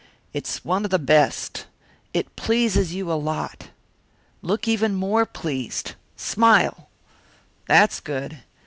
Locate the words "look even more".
4.41-5.27